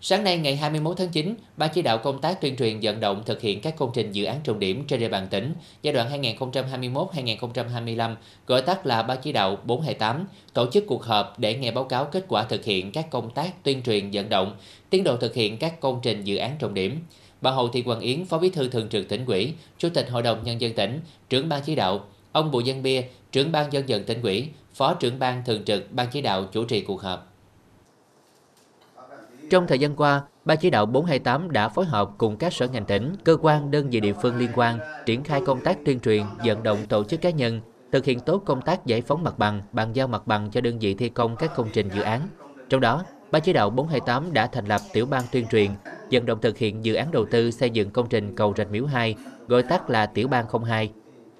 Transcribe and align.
Sáng 0.00 0.24
nay 0.24 0.38
ngày 0.38 0.56
21 0.56 0.96
tháng 0.96 1.08
9, 1.08 1.34
Ban 1.56 1.70
chỉ 1.74 1.82
đạo 1.82 1.98
công 1.98 2.20
tác 2.20 2.40
tuyên 2.40 2.56
truyền 2.56 2.78
vận 2.82 3.00
động 3.00 3.22
thực 3.26 3.40
hiện 3.40 3.60
các 3.60 3.76
công 3.76 3.90
trình 3.94 4.12
dự 4.12 4.24
án 4.24 4.40
trọng 4.44 4.58
điểm 4.58 4.84
trên 4.88 5.00
địa 5.00 5.08
bàn 5.08 5.26
tỉnh 5.30 5.54
giai 5.82 5.94
đoạn 5.94 6.22
2021-2025, 6.22 8.14
gọi 8.46 8.62
tắt 8.62 8.86
là 8.86 9.02
Ban 9.02 9.18
chỉ 9.22 9.32
đạo 9.32 9.58
428, 9.64 10.26
tổ 10.52 10.70
chức 10.70 10.84
cuộc 10.86 11.04
họp 11.04 11.38
để 11.38 11.54
nghe 11.54 11.70
báo 11.70 11.84
cáo 11.84 12.04
kết 12.04 12.24
quả 12.28 12.44
thực 12.44 12.64
hiện 12.64 12.92
các 12.92 13.10
công 13.10 13.30
tác 13.30 13.62
tuyên 13.62 13.82
truyền 13.82 14.10
vận 14.12 14.28
động, 14.28 14.56
tiến 14.90 15.04
độ 15.04 15.16
thực 15.16 15.34
hiện 15.34 15.58
các 15.58 15.80
công 15.80 16.00
trình 16.02 16.24
dự 16.24 16.36
án 16.36 16.56
trọng 16.58 16.74
điểm. 16.74 17.00
Bà 17.40 17.50
Hồ 17.50 17.68
Thị 17.68 17.82
Quang 17.82 18.00
Yến, 18.00 18.24
Phó 18.24 18.38
Bí 18.38 18.48
thư 18.48 18.68
Thường 18.68 18.88
trực 18.88 19.08
tỉnh 19.08 19.26
ủy, 19.26 19.52
Chủ 19.78 19.88
tịch 19.88 20.10
Hội 20.10 20.22
đồng 20.22 20.44
Nhân 20.44 20.60
dân 20.60 20.72
tỉnh, 20.72 21.00
trưởng 21.28 21.48
Ban 21.48 21.62
chỉ 21.62 21.74
đạo, 21.74 22.04
ông 22.32 22.50
Bùi 22.50 22.62
Văn 22.66 22.82
Bia, 22.82 23.02
trưởng 23.32 23.52
Ban 23.52 23.72
dân 23.72 23.84
vận 23.88 24.04
tỉnh 24.04 24.22
ủy, 24.22 24.48
Phó 24.74 24.94
trưởng 24.94 25.18
Ban 25.18 25.44
Thường 25.44 25.64
trực 25.64 25.92
Ban 25.92 26.06
chỉ 26.12 26.20
đạo 26.20 26.44
chủ 26.44 26.64
trì 26.64 26.80
cuộc 26.80 27.02
họp. 27.02 27.35
Trong 29.50 29.66
thời 29.66 29.78
gian 29.78 29.96
qua, 29.96 30.22
Ban 30.44 30.58
chỉ 30.58 30.70
đạo 30.70 30.86
428 30.86 31.50
đã 31.50 31.68
phối 31.68 31.84
hợp 31.84 32.10
cùng 32.18 32.36
các 32.36 32.52
sở 32.52 32.68
ngành 32.68 32.84
tỉnh, 32.84 33.14
cơ 33.24 33.36
quan, 33.42 33.70
đơn 33.70 33.90
vị 33.90 34.00
địa 34.00 34.12
phương 34.22 34.36
liên 34.36 34.50
quan 34.54 34.78
triển 35.06 35.24
khai 35.24 35.40
công 35.46 35.60
tác 35.60 35.78
tuyên 35.84 36.00
truyền, 36.00 36.22
vận 36.44 36.62
động 36.62 36.78
tổ 36.88 37.04
chức 37.04 37.20
cá 37.20 37.30
nhân 37.30 37.60
thực 37.92 38.04
hiện 38.04 38.20
tốt 38.20 38.42
công 38.44 38.62
tác 38.62 38.86
giải 38.86 39.02
phóng 39.02 39.24
mặt 39.24 39.38
bằng, 39.38 39.62
bàn 39.72 39.92
giao 39.92 40.08
mặt 40.08 40.26
bằng 40.26 40.50
cho 40.50 40.60
đơn 40.60 40.78
vị 40.78 40.94
thi 40.94 41.08
công 41.08 41.36
các 41.36 41.50
công 41.56 41.68
trình 41.72 41.88
dự 41.94 42.02
án. 42.02 42.20
Trong 42.68 42.80
đó, 42.80 43.04
Ban 43.30 43.42
chỉ 43.42 43.52
đạo 43.52 43.70
428 43.70 44.32
đã 44.32 44.46
thành 44.46 44.66
lập 44.66 44.80
tiểu 44.92 45.06
ban 45.06 45.22
tuyên 45.32 45.46
truyền, 45.46 45.70
vận 46.10 46.26
động 46.26 46.40
thực 46.40 46.58
hiện 46.58 46.84
dự 46.84 46.94
án 46.94 47.10
đầu 47.10 47.24
tư 47.30 47.50
xây 47.50 47.70
dựng 47.70 47.90
công 47.90 48.08
trình 48.08 48.36
cầu 48.36 48.54
Rạch 48.56 48.70
Miễu 48.70 48.86
2, 48.86 49.14
gọi 49.48 49.62
tắt 49.62 49.90
là 49.90 50.06
tiểu 50.06 50.28
ban 50.28 50.44
02. 50.66 50.92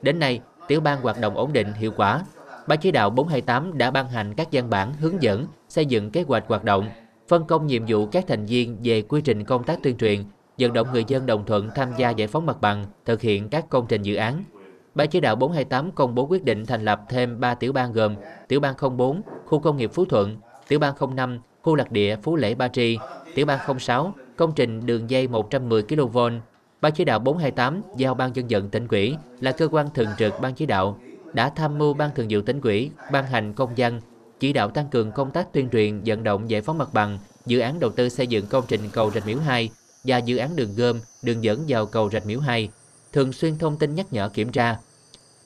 Đến 0.03 0.19
nay, 0.19 0.41
tiểu 0.69 0.81
ban 0.81 1.01
hoạt 1.01 1.21
động 1.21 1.37
ổn 1.37 1.53
định, 1.53 1.73
hiệu 1.73 1.93
quả. 1.97 2.25
Ban 2.67 2.79
chỉ 2.79 2.91
đạo 2.91 3.11
428 3.11 3.79
đã 3.79 3.91
ban 3.91 4.09
hành 4.09 4.35
các 4.35 4.49
văn 4.53 4.71
bản 4.71 4.95
hướng 4.95 5.23
dẫn 5.23 5.47
xây 5.69 5.87
dựng 5.87 6.11
kế 6.11 6.23
hoạch 6.23 6.45
hoạt 6.49 6.65
động, 6.65 6.89
phân 7.29 7.45
công 7.45 7.67
nhiệm 7.67 7.83
vụ 7.89 8.07
các 8.07 8.25
thành 8.29 8.47
viên 8.47 8.77
về 8.85 9.03
quy 9.03 9.21
trình 9.21 9.45
công 9.45 9.65
tác 9.65 9.83
tuyên 9.83 9.97
truyền, 9.97 10.25
vận 10.59 10.73
động 10.73 10.89
người 10.93 11.05
dân 11.09 11.27
đồng 11.27 11.47
thuận 11.47 11.71
tham 11.75 11.89
gia 11.99 12.11
giải 12.11 12.29
phóng 12.29 12.47
mặt 12.47 12.61
bằng, 12.61 12.85
thực 13.05 13.21
hiện 13.21 13.49
các 13.49 13.69
công 13.69 13.87
trình 13.89 14.03
dự 14.03 14.15
án. 14.15 14.45
Ban 14.95 15.09
chỉ 15.09 15.21
đạo 15.21 15.37
428 15.37 15.93
công 15.93 16.15
bố 16.15 16.27
quyết 16.27 16.45
định 16.45 16.67
thành 16.67 16.85
lập 16.85 17.01
thêm 17.09 17.41
3 17.41 17.55
tiểu 17.55 17.73
ban 17.73 17.93
gồm 17.93 18.15
tiểu 18.49 18.61
ban 18.61 18.75
04, 18.97 19.21
khu 19.47 19.59
công 19.59 19.77
nghiệp 19.77 19.91
Phú 19.95 20.05
Thuận, 20.05 20.37
tiểu 20.69 20.79
ban 20.79 20.95
05, 21.17 21.39
khu 21.63 21.75
lạc 21.75 21.93
địa 21.93 22.17
Phú 22.17 22.37
Lễ 22.37 22.55
Ba 22.55 22.69
Tri, 22.69 22.99
tiểu 23.35 23.47
ban 23.47 23.79
06, 23.79 24.15
công 24.37 24.53
trình 24.53 24.87
đường 24.87 25.11
dây 25.11 25.29
110 25.29 25.83
kV. 25.83 26.19
Ban 26.81 26.93
chỉ 26.93 27.05
đạo 27.05 27.19
428 27.19 27.83
giao 27.97 28.15
ban 28.15 28.37
dân 28.37 28.47
vận 28.49 28.69
tỉnh 28.69 28.89
ủy 28.89 29.17
là 29.41 29.53
cơ 29.53 29.69
quan 29.69 29.87
thường 29.95 30.09
trực 30.19 30.41
ban 30.41 30.55
chỉ 30.55 30.67
đạo 30.67 30.99
đã 31.33 31.51
tham 31.51 31.79
mưu 31.79 31.95
ban 31.95 32.11
thường 32.15 32.27
vụ 32.31 32.41
tỉnh 32.41 32.61
ủy 32.61 32.91
ban 33.13 33.27
hành 33.27 33.53
công 33.53 33.71
văn 33.77 34.01
chỉ 34.41 34.53
đạo 34.53 34.71
tăng 34.71 34.89
cường 34.89 35.13
công 35.13 35.31
tác 35.31 35.53
tuyên 35.53 35.69
truyền 35.69 36.03
vận 36.05 36.25
động 36.25 36.51
giải 36.51 36.63
phóng 36.63 36.79
mặt 36.79 36.89
bằng 36.93 37.19
dự 37.47 37.59
án 37.59 37.81
đầu 37.81 37.91
tư 37.91 38.09
xây 38.09 38.27
dựng 38.27 38.47
công 38.47 38.65
trình 38.69 38.81
cầu 38.93 39.11
Rạch 39.11 39.27
Miễu 39.27 39.39
2 39.39 39.71
và 40.05 40.19
dự 40.19 40.37
án 40.37 40.57
đường 40.57 40.75
gom, 40.77 41.01
đường 41.23 41.45
dẫn 41.45 41.65
vào 41.69 41.87
cầu 41.87 42.11
Rạch 42.11 42.27
Miễu 42.27 42.41
2, 42.41 42.69
thường 43.13 43.33
xuyên 43.33 43.59
thông 43.59 43.77
tin 43.79 43.95
nhắc 43.95 44.07
nhở 44.13 44.29
kiểm 44.29 44.53
tra, 44.53 44.77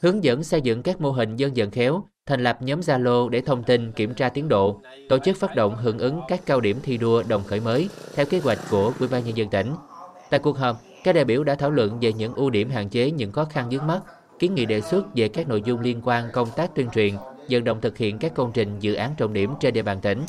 hướng 0.00 0.24
dẫn 0.24 0.44
xây 0.44 0.61
dựng 0.61 0.83
các 0.83 1.00
mô 1.00 1.11
hình 1.11 1.36
dân 1.36 1.52
vận 1.56 1.70
khéo, 1.70 2.05
thành 2.27 2.42
lập 2.42 2.58
nhóm 2.62 2.80
Zalo 2.80 3.28
để 3.28 3.41
thông 3.41 3.62
tin 3.62 3.92
kiểm 3.92 4.14
tra 4.14 4.28
tiến 4.28 4.48
độ, 4.48 4.80
tổ 5.08 5.18
chức 5.18 5.36
phát 5.36 5.56
động 5.56 5.77
hưởng 5.77 5.98
ứng 5.98 6.20
các 6.28 6.41
cao 6.46 6.61
điểm 6.61 6.78
thi 6.83 6.96
đua 6.96 7.22
đồng 7.22 7.44
khởi 7.44 7.61
mới 7.61 7.88
theo 8.14 8.27
kế 8.27 8.38
hoạch 8.38 8.58
của 8.70 8.92
Ủy 8.98 9.08
ban 9.08 9.24
nhân 9.24 9.36
dân 9.36 9.50
tỉnh. 9.50 9.74
Tại 10.30 10.41
cuộc 10.41 10.58
họp, 10.58 10.80
các 11.05 11.14
đại 11.14 11.24
biểu 11.24 11.44
đã 11.44 11.55
thảo 11.55 11.70
luận 11.70 11.98
về 12.00 12.12
những 12.12 12.34
ưu 12.34 12.50
điểm 12.50 12.70
hạn 12.70 12.88
chế 12.88 13.11
những 13.11 13.33
khó 13.33 13.44
khăn 13.44 13.68
vướng 13.70 13.86
mắt, 13.86 14.00
kiến 14.38 14.55
nghị 14.55 14.66
đề 14.66 14.80
xuất 14.80 15.05
về 15.14 15.28
các 15.28 15.48
nội 15.48 15.62
dung 15.64 15.80
liên 15.80 16.00
quan 16.05 16.30
công 16.33 16.48
tác 16.56 16.74
tuyên 16.74 16.88
truyền 16.91 17.14
vận 17.50 17.64
động 17.64 17.80
thực 17.80 17.98
hiện 17.98 18.18
các 18.18 18.34
công 18.34 18.52
trình 18.52 18.78
dự 18.80 18.94
án 18.94 19.14
trọng 19.16 19.32
điểm 19.32 19.50
trên 19.60 19.74
địa 19.74 19.82
bàn 19.82 20.00
tỉnh. 20.00 20.22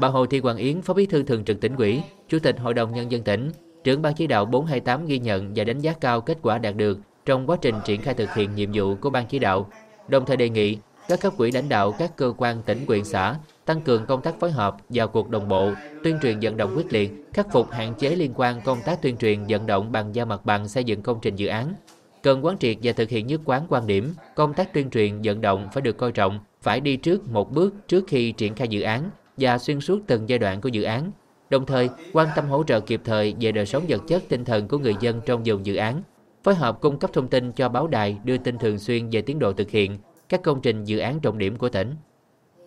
Bà 0.00 0.08
Hồ 0.08 0.26
Thị 0.26 0.40
Hoàng 0.40 0.56
Yến, 0.56 0.82
Phó 0.82 0.94
Bí 0.94 1.06
thư 1.06 1.22
Thường 1.22 1.44
trực 1.44 1.60
tỉnh 1.60 1.76
ủy, 1.76 2.02
Chủ 2.28 2.38
tịch 2.38 2.58
Hội 2.58 2.74
đồng 2.74 2.94
Nhân 2.94 3.10
dân 3.12 3.22
tỉnh, 3.22 3.50
trưởng 3.84 4.02
ban 4.02 4.14
chỉ 4.14 4.26
đạo 4.26 4.44
428 4.44 5.06
ghi 5.06 5.18
nhận 5.18 5.52
và 5.56 5.64
đánh 5.64 5.78
giá 5.78 5.92
cao 5.92 6.20
kết 6.20 6.38
quả 6.42 6.58
đạt 6.58 6.76
được 6.76 6.98
trong 7.26 7.46
quá 7.46 7.56
trình 7.60 7.74
triển 7.84 8.02
khai 8.02 8.14
thực 8.14 8.34
hiện 8.34 8.54
nhiệm 8.54 8.70
vụ 8.74 8.94
của 8.94 9.10
ban 9.10 9.26
chỉ 9.26 9.38
đạo, 9.38 9.70
đồng 10.08 10.24
thời 10.24 10.36
đề 10.36 10.48
nghị 10.48 10.76
các 11.08 11.20
cấp 11.20 11.32
quỹ 11.36 11.50
lãnh 11.50 11.68
đạo 11.68 11.92
các 11.98 12.16
cơ 12.16 12.32
quan 12.36 12.62
tỉnh 12.62 12.86
quyện 12.86 13.04
xã 13.04 13.36
tăng 13.64 13.80
cường 13.80 14.06
công 14.06 14.22
tác 14.22 14.40
phối 14.40 14.50
hợp 14.50 14.76
vào 14.88 15.08
cuộc 15.08 15.30
đồng 15.30 15.48
bộ, 15.48 15.72
tuyên 16.04 16.18
truyền 16.22 16.38
vận 16.42 16.56
động 16.56 16.74
quyết 16.76 16.92
liệt, 16.92 17.12
khắc 17.32 17.52
phục 17.52 17.70
hạn 17.70 17.94
chế 17.98 18.08
liên 18.08 18.32
quan 18.34 18.60
công 18.60 18.78
tác 18.84 19.02
tuyên 19.02 19.16
truyền 19.16 19.44
vận 19.48 19.66
động 19.66 19.92
bằng 19.92 20.14
giao 20.14 20.26
mặt 20.26 20.46
bằng 20.46 20.68
xây 20.68 20.84
dựng 20.84 21.02
công 21.02 21.18
trình 21.22 21.36
dự 21.36 21.46
án, 21.46 21.74
cần 22.22 22.44
quán 22.44 22.58
triệt 22.58 22.76
và 22.82 22.92
thực 22.92 23.08
hiện 23.08 23.26
nhất 23.26 23.40
quán 23.44 23.66
quan 23.68 23.86
điểm, 23.86 24.14
công 24.36 24.54
tác 24.54 24.72
tuyên 24.72 24.90
truyền, 24.90 25.20
vận 25.24 25.40
động 25.40 25.68
phải 25.72 25.82
được 25.82 25.96
coi 25.96 26.12
trọng, 26.12 26.40
phải 26.62 26.80
đi 26.80 26.96
trước 26.96 27.28
một 27.28 27.52
bước 27.52 27.74
trước 27.88 28.04
khi 28.08 28.32
triển 28.32 28.54
khai 28.54 28.68
dự 28.68 28.80
án 28.80 29.10
và 29.36 29.58
xuyên 29.58 29.80
suốt 29.80 30.00
từng 30.06 30.28
giai 30.28 30.38
đoạn 30.38 30.60
của 30.60 30.68
dự 30.68 30.82
án. 30.82 31.12
Đồng 31.50 31.66
thời, 31.66 31.88
quan 32.12 32.28
tâm 32.36 32.48
hỗ 32.48 32.62
trợ 32.64 32.80
kịp 32.80 33.00
thời 33.04 33.34
về 33.40 33.52
đời 33.52 33.66
sống 33.66 33.84
vật 33.88 34.02
chất, 34.08 34.22
tinh 34.28 34.44
thần 34.44 34.68
của 34.68 34.78
người 34.78 34.94
dân 35.00 35.20
trong 35.26 35.42
vùng 35.44 35.66
dự 35.66 35.76
án, 35.76 36.02
phối 36.44 36.54
hợp 36.54 36.80
cung 36.80 36.98
cấp 36.98 37.10
thông 37.12 37.28
tin 37.28 37.52
cho 37.52 37.68
báo 37.68 37.86
đài 37.86 38.18
đưa 38.24 38.38
tin 38.38 38.58
thường 38.58 38.78
xuyên 38.78 39.10
về 39.10 39.22
tiến 39.22 39.38
độ 39.38 39.52
thực 39.52 39.70
hiện 39.70 39.98
các 40.28 40.42
công 40.42 40.60
trình 40.62 40.84
dự 40.84 40.98
án 40.98 41.20
trọng 41.20 41.38
điểm 41.38 41.56
của 41.56 41.68
tỉnh. 41.68 41.94